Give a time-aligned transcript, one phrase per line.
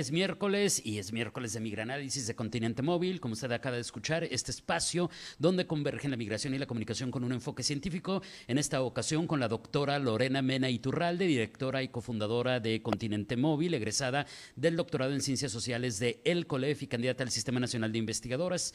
[0.00, 4.24] Es miércoles y es miércoles de Migranálisis de Continente Móvil, como usted acaba de escuchar,
[4.24, 8.80] este espacio donde convergen la migración y la comunicación con un enfoque científico, en esta
[8.80, 14.26] ocasión con la doctora Lorena Mena Iturralde, directora y cofundadora de Continente Móvil, egresada
[14.56, 18.72] del doctorado en Ciencias Sociales de El COLEF y candidata al Sistema Nacional de Investigadoras.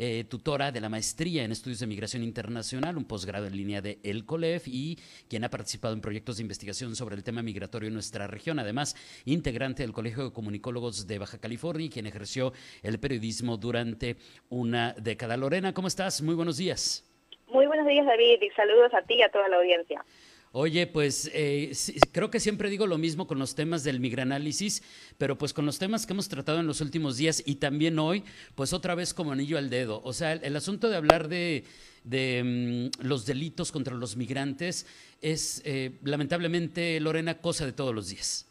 [0.00, 3.98] Eh, tutora de la maestría en estudios de migración internacional, un posgrado en línea de
[4.04, 4.96] El COLEF y
[5.28, 8.60] quien ha participado en proyectos de investigación sobre el tema migratorio en nuestra región.
[8.60, 10.32] Además, integrante del Colegio de
[10.68, 14.16] De Baja California y quien ejerció el periodismo durante
[14.50, 15.36] una década.
[15.38, 16.20] Lorena, ¿cómo estás?
[16.20, 17.04] Muy buenos días.
[17.46, 20.04] Muy buenos días, David, y saludos a ti y a toda la audiencia.
[20.52, 21.72] Oye, pues eh,
[22.12, 24.82] creo que siempre digo lo mismo con los temas del migranálisis,
[25.16, 28.24] pero pues con los temas que hemos tratado en los últimos días y también hoy,
[28.54, 30.02] pues otra vez como anillo al dedo.
[30.04, 31.64] O sea, el, asunto de hablar de,
[32.04, 34.86] mm, los delitos contra los migrantes
[35.22, 38.47] es eh, lamentablemente, Lorena, cosa de todos los días.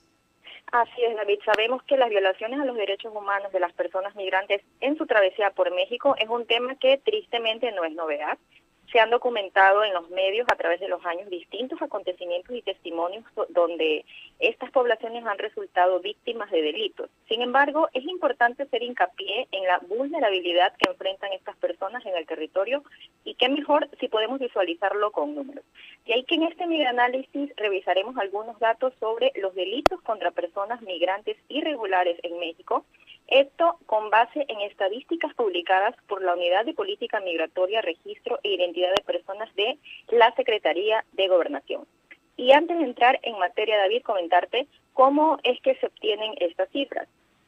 [0.72, 1.40] Así es, David.
[1.46, 5.52] Sabemos que las violaciones a los derechos humanos de las personas migrantes en su travesía
[5.52, 8.38] por México es un tema que tristemente no es novedad
[8.92, 13.26] se han documentado en los medios a través de los años distintos acontecimientos y testimonios
[13.50, 14.06] donde
[14.40, 17.10] estas poblaciones han resultado víctimas de delitos.
[17.28, 22.26] Sin embargo, es importante hacer hincapié en la vulnerabilidad que enfrentan estas personas en el
[22.26, 22.84] territorio
[23.24, 25.66] y qué mejor si podemos visualizarlo con números.
[26.06, 31.38] Y ahí que en este análisis revisaremos algunos datos sobre los delitos contra personas migrantes
[31.50, 32.86] irregulares en México
[33.28, 38.94] esto con base en estadísticas publicadas por la Unidad de Política Migratoria, Registro e Identidad
[38.96, 39.78] de Personas de
[40.10, 41.86] la Secretaría de Gobernación.
[42.38, 47.08] Y antes de entrar en materia, David, comentarte cómo es que se obtienen estas cifras.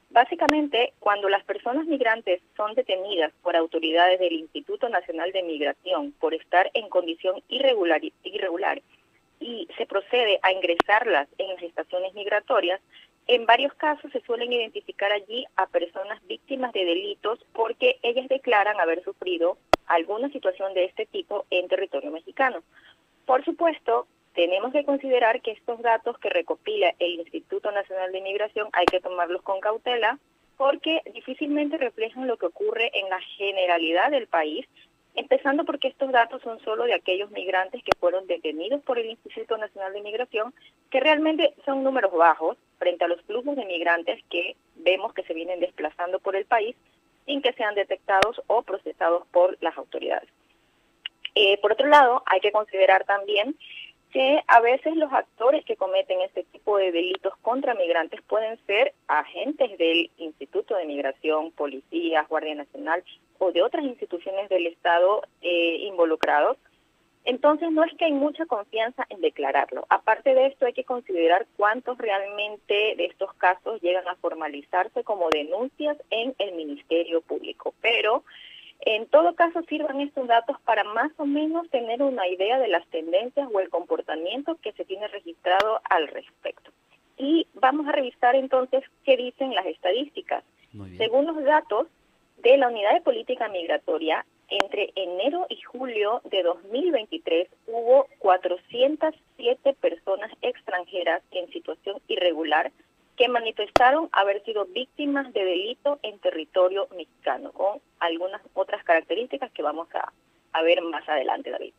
[0.09, 6.33] Básicamente, cuando las personas migrantes son detenidas por autoridades del Instituto Nacional de Migración por
[6.33, 8.81] estar en condición irregular, irregular
[9.40, 12.81] y se procede a ingresarlas en las estaciones migratorias,
[13.29, 18.79] en varios casos se suelen identificar allí a personas víctimas de delitos porque ellas declaran
[18.79, 22.63] haber sufrido alguna situación de este tipo en territorio mexicano.
[23.28, 28.67] Por supuesto, tenemos que considerar que estos datos que recopila el Instituto Nacional de Inmigración
[28.73, 30.17] hay que tomarlos con cautela
[30.57, 34.66] porque difícilmente reflejan lo que ocurre en la generalidad del país,
[35.19, 39.57] empezando porque estos datos son solo de aquellos migrantes que fueron detenidos por el Instituto
[39.57, 40.53] Nacional de Inmigración,
[40.90, 45.34] que realmente son números bajos, frente a los flujos de migrantes que vemos que se
[45.34, 46.74] vienen desplazando por el país
[47.25, 50.29] sin que sean detectados o procesados por las autoridades.
[51.35, 53.58] Eh, por otro lado, hay que considerar también
[54.13, 58.94] que a veces los actores que cometen este tipo de delitos contra migrantes pueden ser
[59.08, 63.03] agentes del Instituto de Migración, policías, Guardia Nacional
[63.39, 66.57] o de otras instituciones del Estado eh, involucrados,
[67.25, 69.85] entonces no es que hay mucha confianza en declararlo.
[69.89, 75.29] Aparte de esto hay que considerar cuántos realmente de estos casos llegan a formalizarse como
[75.29, 77.73] denuncias en el Ministerio Público.
[77.81, 78.23] Pero
[78.81, 82.88] en todo caso sirvan estos datos para más o menos tener una idea de las
[82.88, 86.72] tendencias o el comportamiento que se tiene registrado al respecto.
[87.17, 90.44] Y vamos a revisar entonces qué dicen las estadísticas.
[90.97, 91.88] Según los datos
[92.44, 100.31] de la Unidad de Política Migratoria, entre enero y julio de 2023 hubo 407 personas
[100.41, 102.72] extranjeras en situación irregular
[103.16, 109.61] que manifestaron haber sido víctimas de delito en territorio mexicano, con algunas otras características que
[109.61, 111.73] vamos a, ver más adelante, David.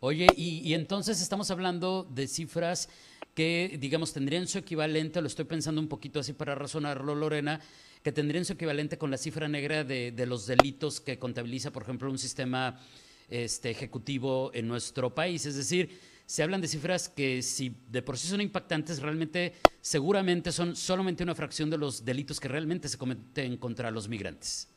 [0.00, 2.88] Oye, y, entonces estamos hablando de cifras
[3.36, 7.60] que, digamos, tendrían su equivalente, lo estoy pensando un poquito así para razonarlo, Lorena,
[8.02, 12.10] que tendrían su equivalente con la cifra negra de, los delitos que contabiliza, por ejemplo,
[12.10, 12.80] un sistema
[13.28, 15.44] este, ejecutivo en nuestro país.
[15.44, 15.90] Es decir,
[16.24, 19.52] se hablan de cifras que si de por sí son impactantes, realmente
[19.82, 24.72] seguramente son solamente una fracción de los delitos que realmente se cometen contra los migrantes.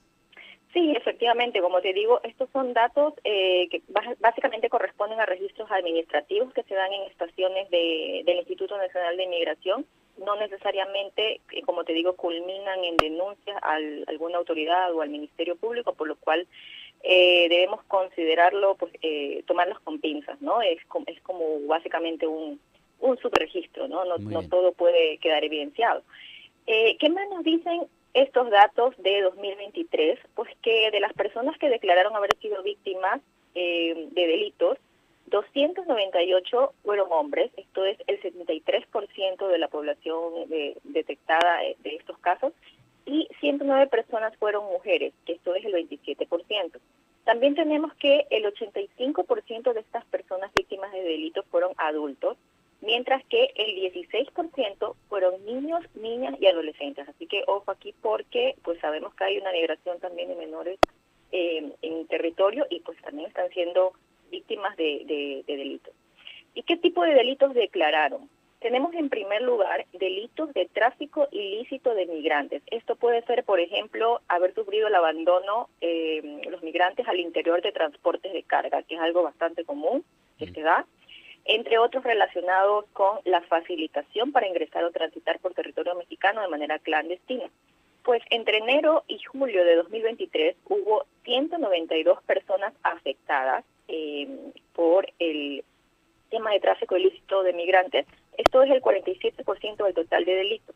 [0.74, 3.82] Sí, efectivamente, como te digo, estos son datos eh, que
[4.20, 9.86] básicamente corresponden a registros administrativos que se dan en estaciones del Instituto Nacional de Inmigración
[10.18, 13.76] no necesariamente, eh, como te digo, culminan en denuncias a
[14.08, 16.46] alguna autoridad o al Ministerio Público, por lo cual
[17.02, 20.62] eh, debemos considerarlo, pues, eh, tomarlos con pinzas, ¿no?
[20.62, 22.60] Es como, es como básicamente un,
[23.00, 24.04] un subregistro, ¿no?
[24.04, 26.04] No, no todo puede quedar evidenciado.
[26.68, 27.84] Eh, ¿Qué más nos dicen
[28.14, 30.20] estos datos de 2023?
[30.36, 33.22] Pues que de las personas que declararon haber sido víctimas
[33.54, 34.78] de delitos,
[35.30, 40.34] 298 fueron hombres, esto es el 73% de la población
[40.84, 42.54] detectada de estos casos,
[43.06, 46.80] y 109 personas fueron mujeres, que esto es el 27%.
[47.24, 52.38] También tenemos que el 85% de estas personas víctimas de delitos fueron adultos,
[52.82, 57.08] mientras que el 16% fueron niños, niñas y adolescentes.
[57.08, 60.80] Así que ojo aquí porque pues sabemos que hay una migración también de menores
[61.32, 63.94] eh, en territorio y pues también están siendo
[64.30, 65.94] víctimas de delitos.
[66.54, 68.30] ¿Y qué tipo de delitos declararon?
[68.60, 72.62] Tenemos en primer lugar delitos de tráfico ilícito de migrantes.
[72.70, 77.72] Esto puede ser, por ejemplo, haber sufrido el abandono eh, los migrantes al interior de
[77.72, 80.04] transportes de carga, que es algo bastante común
[80.38, 80.54] que mm.
[80.54, 80.86] se da,
[81.46, 86.80] entre otros relacionados con la facilitación para ingresar o transitar por territorio mexicano de manera
[86.80, 87.50] clandestina.
[88.04, 94.28] Pues entre enero y julio de 2023 hubo 192 personas afectadas eh,
[94.74, 95.64] por el
[96.30, 98.06] tema de tráfico ilícito de migrantes
[98.40, 100.74] esto es el 47% del total de delitos.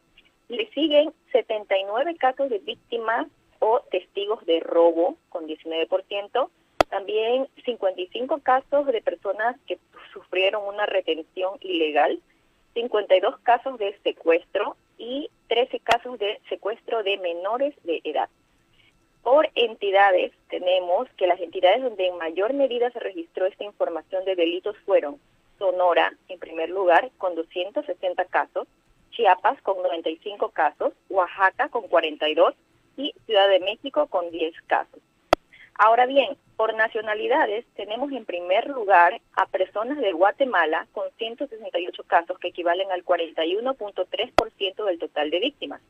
[0.49, 3.27] Le siguen 79 casos de víctimas
[3.59, 6.49] o testigos de robo, con 19%.
[6.89, 9.79] También 55 casos de personas que
[10.11, 12.19] sufrieron una retención ilegal,
[12.73, 18.27] 52 casos de secuestro y 13 casos de secuestro de menores de edad.
[19.23, 24.35] Por entidades, tenemos que las entidades donde en mayor medida se registró esta información de
[24.35, 25.17] delitos fueron
[25.57, 28.67] Sonora en primer lugar con 260 casos,
[29.11, 32.53] Chiapas con 95 casos, Oaxaca con 42
[32.97, 34.99] y Ciudad de México con 10 casos.
[35.75, 42.37] Ahora bien, por nacionalidades tenemos en primer lugar a personas de Guatemala con 168 casos
[42.39, 45.81] que equivalen al 41.3% del total de víctimas.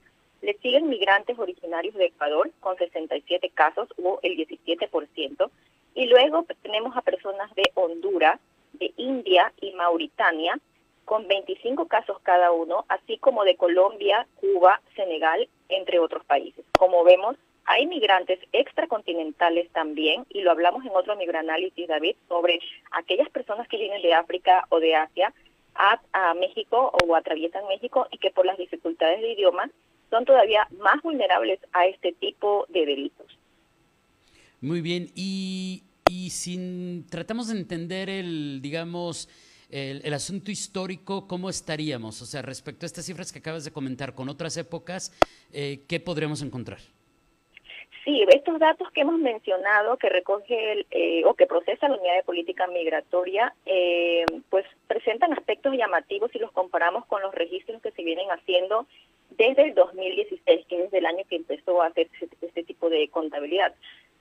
[0.44, 5.50] Le siguen migrantes originarios de Ecuador con 67 casos o el 17%.
[5.96, 8.42] Y luego tenemos a personas de Honduras
[8.74, 10.60] de India y Mauritania,
[11.06, 16.66] con 25 casos cada uno, así como de Colombia, Cuba, Senegal, entre otros países.
[16.78, 22.60] Como vemos, hay migrantes extracontinentales también, y lo hablamos en otro migranálisis, David, sobre
[22.92, 25.34] aquellas personas que vienen de África o de Asia
[25.76, 29.70] a, a México o atraviesan México y que por las dificultades de idioma
[30.14, 33.28] son todavía más vulnerables a este tipo de delitos.
[34.62, 35.84] Muy bien, y
[36.14, 39.28] y si tratamos de entender el, digamos,
[39.70, 42.22] el, asunto histórico, ¿cómo estaríamos?
[42.22, 45.12] O sea, respecto a estas cifras que acabas de comentar con otras épocas,
[45.52, 46.80] eh, ¿qué podríamos encontrar?
[48.04, 52.18] Sí, estos datos que hemos mencionado, que recoge el, eh, o que procesa la Unidad
[52.18, 57.92] de Política Migratoria, eh, pues presentan aspectos llamativos si los comparamos con los registros que
[57.92, 58.88] se vienen haciendo
[59.38, 62.10] desde el 2016, que es el año que empezó a hacer
[62.42, 63.74] este tipo de contabilidad.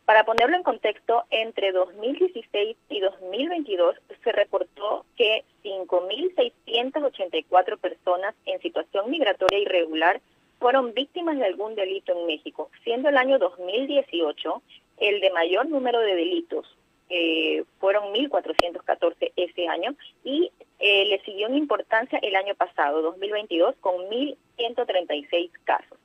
[0.05, 9.11] Para ponerlo en contexto, entre 2016 y 2022 se reportó que 5.684 personas en situación
[9.11, 10.21] migratoria irregular
[10.59, 14.61] fueron víctimas de algún delito en México, siendo el año 2018
[14.99, 16.67] el de mayor número de delitos.
[17.15, 19.95] Eh, fueron 1.414 ese año
[20.25, 25.99] y eh, le siguió en importancia el año pasado, 2022, con 1.136 casos.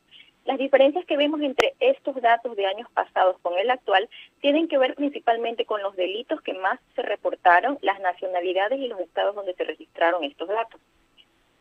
[0.43, 4.09] Las diferencias que vemos entre estos datos de años pasados con el actual
[4.41, 8.99] tienen que ver principalmente con los delitos que más se reportaron, las nacionalidades y los
[8.99, 10.81] estados donde se registraron estos datos.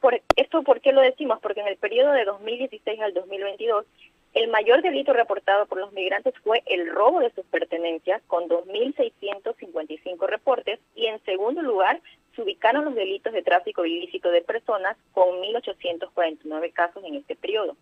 [0.00, 1.38] Por ¿Esto por qué lo decimos?
[1.40, 3.86] Porque en el periodo de 2016 al 2022,
[4.36, 10.26] el mayor delito reportado por los migrantes fue el robo de sus pertenencias, con 2.655
[10.28, 12.02] reportes, y en segundo lugar
[12.34, 17.78] se ubicaron los delitos de tráfico ilícito de personas, con 1.849 casos en este periodo.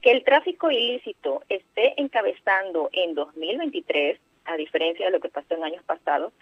[0.00, 5.64] Que el tráfico ilícito esté encabezando en 2023, a diferencia de lo que pasó en
[5.64, 6.32] años pasados,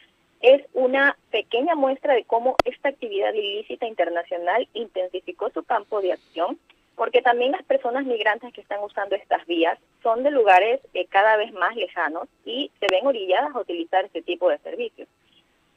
[0.42, 6.58] es una pequeña muestra de cómo esta actividad ilícita internacional intensificó su campo de acción,
[7.00, 11.38] porque también las personas migrantes que están usando estas vías son de lugares eh, cada
[11.38, 15.08] vez más lejanos y se ven orilladas a utilizar este tipo de servicios.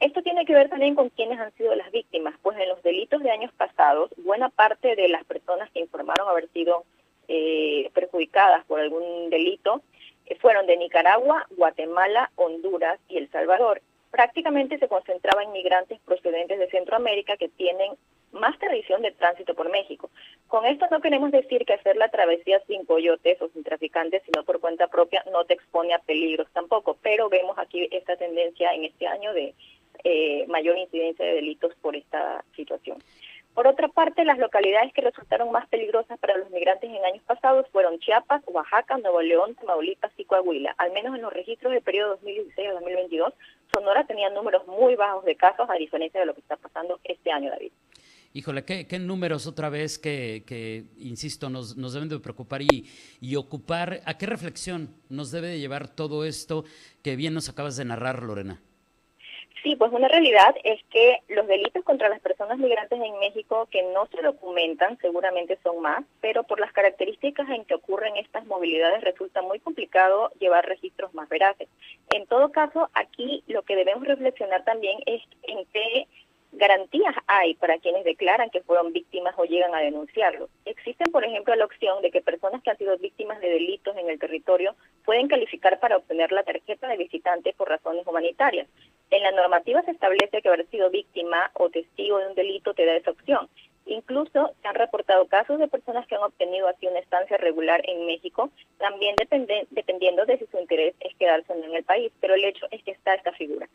[0.02, 3.24] Esto tiene que ver también con quiénes han sido las víctimas, pues en los delitos
[3.24, 6.84] de años pasados, buena parte de las personas que informaron haber sido
[7.30, 9.82] eh, perjudicadas por algún delito
[10.26, 13.82] eh, fueron de Nicaragua, Guatemala, Honduras y El Salvador.
[14.12, 17.94] Prácticamente se concentraba en migrantes procedentes de Centroamérica que tienen
[18.34, 20.10] más tradición de tránsito por México.
[20.48, 24.44] Con esto no queremos decir que hacer la travesía sin coyotes o sin traficantes, sino
[24.44, 28.86] por cuenta propia, no te expone a peligros tampoco, pero vemos aquí esta tendencia en
[28.86, 29.54] este año de
[30.04, 32.98] eh, mayor incidencia de delitos por esta situación.
[33.54, 37.68] Por otra parte, las localidades que resultaron más peligrosas para los migrantes en años pasados
[37.72, 40.74] fueron Chiapas, Oaxaca, Nuevo León, Tamaulipas y Coahuila.
[40.80, 43.34] Al menos en los registros del periodo 2016 a 2022,
[43.72, 47.32] Sonora tenía números muy bajos de casos, a diferencia de lo que está pasando este
[47.32, 47.72] año, David.
[48.36, 52.90] Híjole, ¿qué, qué números otra vez que, que insisto, nos, nos, deben de preocupar y,
[53.22, 54.02] y, ocupar?
[54.06, 56.64] ¿A qué reflexión nos debe de llevar todo esto
[57.04, 58.60] que bien nos acabas de narrar, Lorena?
[59.62, 63.84] Sí, pues una realidad es que los delitos contra las personas migrantes en México que
[63.94, 69.04] no se documentan seguramente son más, pero por las características en que ocurren estas movilidades
[69.04, 71.70] resulta muy complicado llevar registros más veraces.
[72.14, 76.08] En todo caso, aquí lo que debemos reflexionar también es en qué
[76.54, 80.50] garantías hay para quienes declaran que fueron víctimas o llegan a denunciarlo.
[80.66, 84.10] Existen, por ejemplo, la opción de que personas que han sido víctimas de delitos en
[84.10, 88.68] el territorio pueden calificar para obtener la tarjeta de visitante por razones humanitarias.
[89.10, 92.86] En la normativa se establece que haber sido víctima o testigo de un delito te
[92.86, 93.50] da esa opción.
[93.86, 98.06] Incluso se han reportado casos de personas que han obtenido así una estancia regular en
[98.06, 99.16] México, también
[99.72, 102.92] dependiendo de si su interés es quedarse en el país, pero el hecho es que
[102.92, 103.68] está esta figura.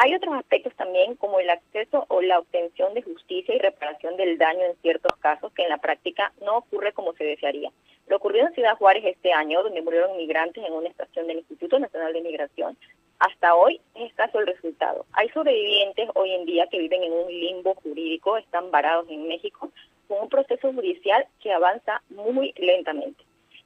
[0.00, 4.38] Hay otros aspectos también como el acceso o la obtención de justicia y reparación del
[4.38, 7.72] daño en ciertos casos que en la práctica no ocurre como se desearía.
[8.06, 11.80] Lo ocurrido en Ciudad Juárez este año, donde murieron migrantes en una estación del Instituto
[11.80, 12.78] Nacional de Migración,
[13.18, 15.04] hasta hoy es escaso el resultado.
[15.14, 19.68] Hay sobrevivientes hoy en día que viven en un limbo jurídico, están varados en México,
[20.06, 23.24] con un proceso judicial que avanza muy lentamente.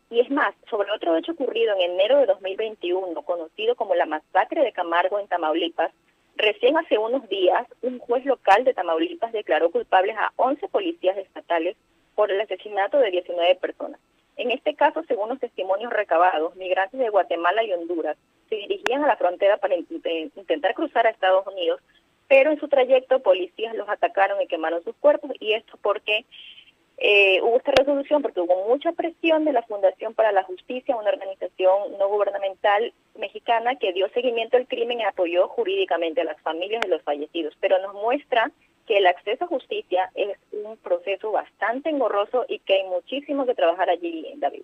[0.09, 4.63] Y es más, sobre otro hecho ocurrido en enero de 2021, conocido como la masacre
[4.63, 5.93] de Camargo en Tamaulipas,
[6.37, 11.77] recién hace unos días un juez local de Tamaulipas declaró culpables a 11 policías estatales
[12.15, 14.01] por el asesinato de 19 personas.
[14.37, 18.17] En este caso, según los testimonios recabados, migrantes de Guatemala y Honduras
[18.49, 21.81] se dirigían a la frontera para intentar cruzar a Estados Unidos,
[22.29, 26.25] pero en su trayecto policías los atacaron y quemaron sus cuerpos y esto porque
[27.05, 31.11] eh, hubo esta resolución porque hubo mucha presión de la Fundación para la Justicia, una
[31.11, 36.81] organización no gubernamental mexicana que dio seguimiento al crimen y apoyó jurídicamente a las familias
[36.83, 38.53] de los fallecidos, pero nos muestra
[38.87, 43.57] que el acceso a justicia es un proceso bastante engorroso y que hay muchísimo que
[43.57, 44.63] trabajar allí, David.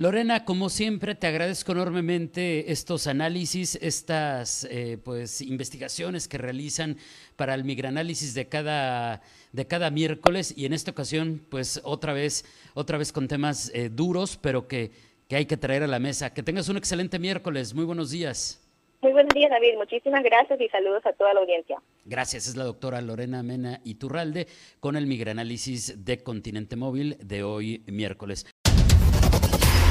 [0.00, 6.98] Lorena, como siempre, te agradezco enormemente estos análisis, estas eh, pues investigaciones que realizan
[7.34, 12.44] para el migranálisis de cada de cada miércoles y en esta ocasión, pues otra vez,
[12.74, 14.92] otra vez con temas eh, duros, pero que,
[15.28, 16.32] que hay que traer a la mesa.
[16.32, 17.74] Que tengas un excelente miércoles.
[17.74, 18.64] Muy buenos días.
[19.00, 19.76] Muy buenos días, David.
[19.78, 21.80] Muchísimas gracias y saludos a toda la audiencia.
[22.04, 22.46] Gracias.
[22.46, 24.46] Es la doctora Lorena Mena Iturralde
[24.78, 28.46] con el migranálisis de Continente Móvil de hoy miércoles.